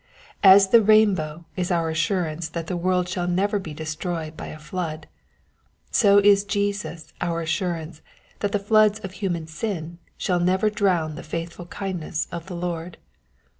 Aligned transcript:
As 0.41 0.69
the 0.69 0.81
rainbow 0.81 1.45
is 1.55 1.69
our 1.69 1.87
assurance 1.91 2.49
that 2.49 2.65
the 2.65 2.75
world 2.75 3.07
shall 3.07 3.27
never 3.27 3.59
be 3.59 3.71
destroyed 3.71 4.35
by 4.35 4.47
a 4.47 4.57
flood, 4.57 5.05
so 5.91 6.17
is 6.17 6.43
Jesus 6.43 7.13
our 7.21 7.41
assurance 7.41 8.01
that 8.39 8.51
the 8.51 8.57
floods 8.57 8.97
of 9.01 9.11
human 9.11 9.45
sin 9.45 9.99
shall 10.17 10.39
never 10.39 10.71
drown 10.71 11.13
the 11.13 11.21
faithful 11.21 11.67
kindness 11.67 12.27
of 12.31 12.47
the 12.47 12.55
Lord. 12.55 12.97